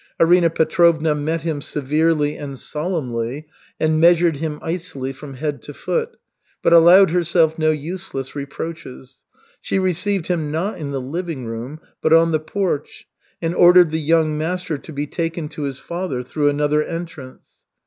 Arina 0.19 0.49
Petrovna 0.49 1.13
met 1.13 1.41
him 1.43 1.61
severely 1.61 2.35
and 2.35 2.57
solemnly, 2.57 3.45
and 3.79 3.99
measured 4.01 4.37
him 4.37 4.57
icily 4.63 5.13
from 5.13 5.35
head 5.35 5.61
to 5.61 5.75
foot, 5.75 6.17
but 6.63 6.73
allowed 6.73 7.11
herself 7.11 7.59
no 7.59 7.69
useless 7.69 8.35
reproaches. 8.35 9.21
She 9.61 9.77
received 9.77 10.25
him, 10.25 10.49
not 10.51 10.79
in 10.79 10.89
the 10.89 10.99
living 10.99 11.45
room, 11.45 11.79
but 12.01 12.13
on 12.13 12.31
the 12.31 12.39
porch, 12.39 13.05
and 13.43 13.53
ordered 13.53 13.91
the 13.91 13.99
young 13.99 14.35
master 14.35 14.79
to 14.79 14.91
be 14.91 15.05
taken 15.05 15.47
to 15.49 15.65
his 15.65 15.77
father 15.77 16.23
through 16.23 16.49
another 16.49 16.81
entrance. 16.81 17.67